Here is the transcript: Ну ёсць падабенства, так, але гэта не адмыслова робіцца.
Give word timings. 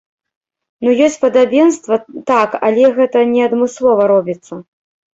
Ну 0.87 0.93
ёсць 1.07 1.17
падабенства, 1.25 1.95
так, 2.33 2.57
але 2.71 2.91
гэта 2.99 3.17
не 3.37 3.41
адмыслова 3.51 4.13
робіцца. 4.17 4.53